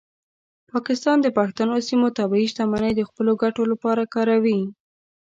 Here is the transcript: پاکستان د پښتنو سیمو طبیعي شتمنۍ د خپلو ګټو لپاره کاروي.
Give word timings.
پاکستان 0.71 1.17
د 1.21 1.27
پښتنو 1.37 1.75
سیمو 1.89 2.07
طبیعي 2.19 2.47
شتمنۍ 2.51 2.91
د 2.95 3.01
خپلو 3.09 3.31
ګټو 3.43 3.63
لپاره 3.71 4.03
کاروي. 4.13 4.59